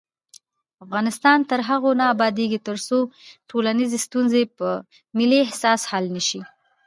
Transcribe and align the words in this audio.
افغانستان 0.83 1.39
تر 1.49 1.59
هغو 1.69 1.91
نه 1.99 2.05
ابادیږي، 2.13 2.59
ترڅو 2.67 2.97
ټولنیزې 3.49 3.97
ستونزې 4.07 4.41
په 4.57 4.67
ملي 5.17 5.39
احساس 5.45 5.81
حل 5.91 6.05
نشي. 6.17 6.41